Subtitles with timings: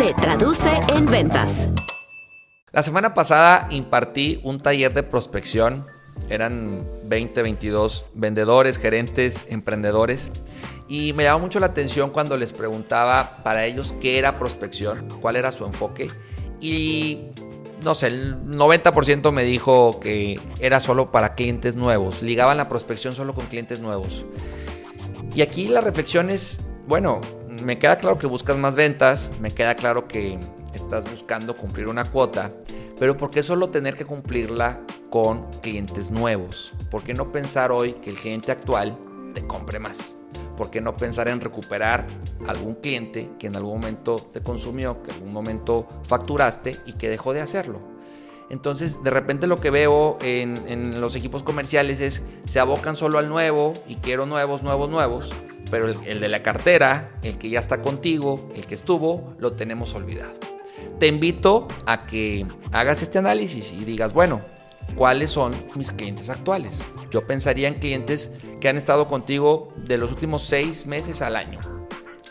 [0.00, 1.68] se traduce en ventas.
[2.72, 5.86] La semana pasada impartí un taller de prospección.
[6.30, 10.32] Eran 20, 22 vendedores, gerentes, emprendedores.
[10.88, 15.36] Y me llamó mucho la atención cuando les preguntaba para ellos qué era prospección, cuál
[15.36, 16.08] era su enfoque.
[16.62, 17.26] Y
[17.82, 22.22] no sé, el 90% me dijo que era solo para clientes nuevos.
[22.22, 24.24] Ligaban la prospección solo con clientes nuevos.
[25.34, 27.20] Y aquí la reflexión es, bueno,
[27.62, 30.38] me queda claro que buscas más ventas, me queda claro que
[30.74, 32.50] estás buscando cumplir una cuota,
[32.98, 36.72] pero ¿por qué solo tener que cumplirla con clientes nuevos?
[36.90, 38.98] ¿Por qué no pensar hoy que el cliente actual
[39.34, 40.14] te compre más?
[40.56, 42.06] ¿Por qué no pensar en recuperar
[42.46, 47.08] algún cliente que en algún momento te consumió, que en algún momento facturaste y que
[47.08, 47.80] dejó de hacerlo?
[48.50, 53.28] Entonces, de repente lo que veo en, los equipos comerciales es se abocan solo al
[53.28, 55.30] nuevo y quiero nuevos, nuevos, nuevos,
[55.70, 59.94] pero el, de la cartera, el que ya está contigo, el que estuvo, lo tenemos
[59.94, 60.32] olvidado.
[60.98, 64.40] Te invito a que hagas este análisis y digas, bueno,
[64.96, 66.82] ¿cuáles son mis clientes actuales?
[67.10, 71.60] Yo pensaría en clientes que han estado contigo de los últimos seis meses al año.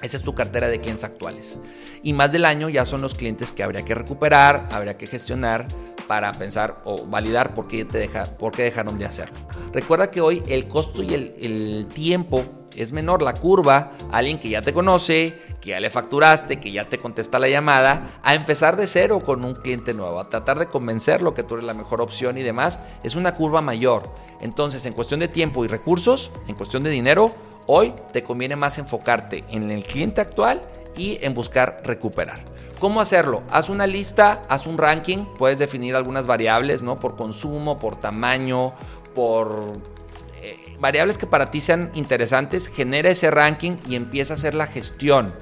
[0.02, 1.58] Esa es tu cartera de clientes actuales.
[2.04, 5.68] Y más del año ya son los clientes que habría que recuperar, habría que gestionar
[6.08, 9.38] para pensar o validar por qué, te deja, por dejaron de hacerlo.
[9.74, 14.62] Recuerda que hoy el costo y el tiempo es menor la curva, alguien que ya
[14.62, 18.88] te conoce, que ya le facturaste, que ya te contesta la llamada, a empezar de
[18.88, 22.38] cero con un cliente nuevo, a tratar de convencerlo que tú eres la mejor opción
[22.38, 24.14] y demás, es una curva mayor.
[24.42, 27.34] Entonces, en cuestión de tiempo y recursos, en cuestión de dinero,
[27.66, 30.62] hoy te conviene más enfocarte en el cliente actual
[30.96, 32.40] y en buscar recuperar.
[32.80, 33.44] ¿Cómo hacerlo?
[33.52, 36.98] Haz una lista, haz un ranking, puedes definir algunas variables, ¿no?
[36.98, 38.74] Por consumo, por tamaño,
[39.14, 39.99] por
[40.42, 44.68] eh, variables que para ti sean interesantes, genera ese ranking y empieza a hacer la
[44.68, 45.34] gestión.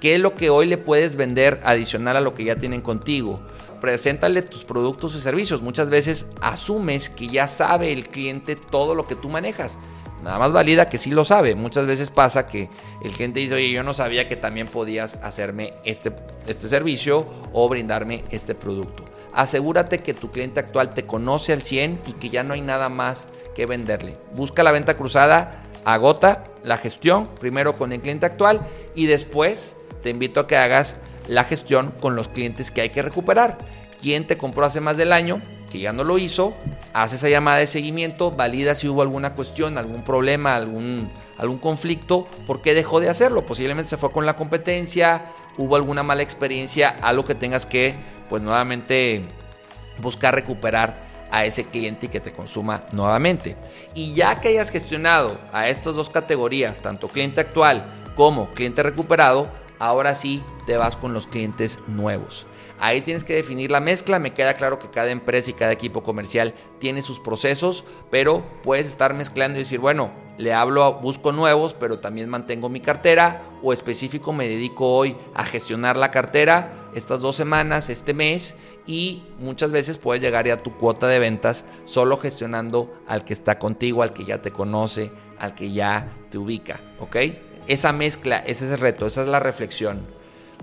[0.00, 3.40] ¿Qué es lo que hoy le puedes vender adicional a lo que ya tienen contigo?
[3.80, 5.62] Preséntale tus productos y servicios.
[5.62, 9.78] Muchas veces asumes que ya sabe el cliente todo lo que tú manejas.
[10.22, 11.54] Nada más valida que sí lo sabe.
[11.54, 12.68] Muchas veces pasa que
[13.02, 16.12] el cliente dice, oye, yo no sabía que también podías hacerme este,
[16.46, 19.04] este servicio o brindarme este producto.
[19.32, 22.88] Asegúrate que tu cliente actual te conoce al 100 y que ya no hay nada
[22.88, 24.18] más que venderle.
[24.34, 28.60] Busca la venta cruzada, agota la gestión, primero con el cliente actual
[28.94, 33.02] y después te invito a que hagas la gestión con los clientes que hay que
[33.02, 33.56] recuperar.
[34.00, 35.40] ¿Quién te compró hace más del año?
[35.70, 36.54] que ya no lo hizo,
[36.92, 42.24] hace esa llamada de seguimiento, valida si hubo alguna cuestión, algún problema, algún, algún conflicto,
[42.46, 43.44] por qué dejó de hacerlo.
[43.44, 45.24] Posiblemente se fue con la competencia,
[45.58, 47.96] hubo alguna mala experiencia, algo que tengas que,
[48.28, 49.22] pues nuevamente,
[49.98, 53.56] buscar recuperar a ese cliente y que te consuma nuevamente.
[53.94, 59.48] Y ya que hayas gestionado a estas dos categorías, tanto cliente actual como cliente recuperado,
[59.78, 62.46] ahora sí te vas con los clientes nuevos.
[62.78, 64.18] Ahí tienes que definir la mezcla.
[64.18, 68.86] Me queda claro que cada empresa y cada equipo comercial tiene sus procesos, pero puedes
[68.86, 73.72] estar mezclando y decir, bueno, le hablo, busco nuevos, pero también mantengo mi cartera o
[73.72, 79.70] específico me dedico hoy a gestionar la cartera estas dos semanas, este mes y muchas
[79.70, 84.02] veces puedes llegar ya a tu cuota de ventas solo gestionando al que está contigo,
[84.02, 87.16] al que ya te conoce, al que ya te ubica, ¿ok?
[87.66, 90.06] Esa mezcla, ese es el reto, esa es la reflexión.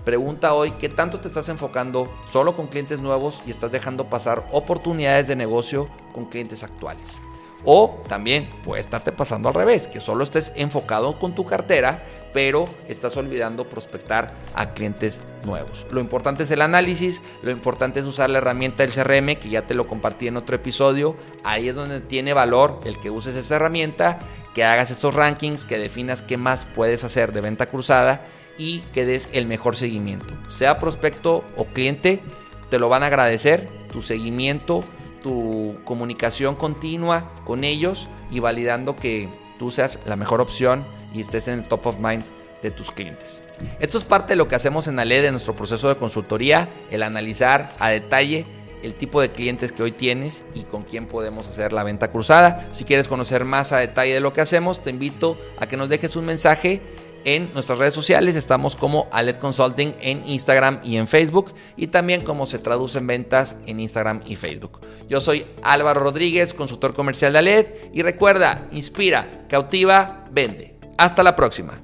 [0.04, 4.44] Pregunta hoy qué tanto te estás enfocando solo con clientes nuevos y estás dejando pasar
[4.50, 7.22] oportunidades de negocio con clientes actuales.
[7.64, 12.02] O también puede estarte pasando al revés, que solo estés enfocado con tu cartera,
[12.32, 15.86] pero estás olvidando prospectar a clientes nuevos.
[15.90, 19.66] Lo importante es el análisis, lo importante es usar la herramienta del CRM, que ya
[19.66, 21.16] te lo compartí en otro episodio.
[21.42, 24.18] Ahí es donde tiene valor el que uses esa herramienta,
[24.54, 28.26] que hagas estos rankings, que definas qué más puedes hacer de venta cruzada
[28.58, 30.34] y que des el mejor seguimiento.
[30.50, 32.20] Sea prospecto o cliente,
[32.68, 34.84] te lo van a agradecer, tu seguimiento,
[35.24, 41.48] tu comunicación continua con ellos y validando que tú seas la mejor opción y estés
[41.48, 42.22] en el top of mind
[42.62, 43.42] de tus clientes.
[43.80, 47.02] Esto es parte de lo que hacemos en ALE de nuestro proceso de consultoría, el
[47.02, 48.44] analizar a detalle
[48.82, 52.68] el tipo de clientes que hoy tienes y con quién podemos hacer la venta cruzada.
[52.72, 55.88] Si quieres conocer más a detalle de lo que hacemos, te invito a que nos
[55.88, 56.82] dejes un mensaje
[57.24, 58.36] en nuestras redes sociales.
[58.36, 63.06] Estamos como Aled Consulting en Instagram y en Facebook y también como se traduce en
[63.06, 64.80] ventas en Instagram y Facebook.
[65.08, 70.76] Yo soy Álvaro Rodríguez, consultor comercial de Aled y recuerda, inspira, cautiva, vende.
[70.96, 71.80] Hasta la próxima.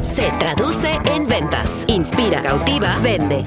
[0.00, 1.84] Se traduce en ventas.
[1.88, 3.44] Inspira, cautiva, vende.